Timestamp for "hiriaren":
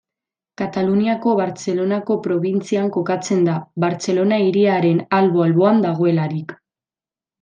4.47-5.03